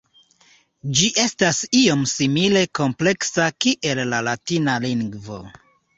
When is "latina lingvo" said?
4.31-5.39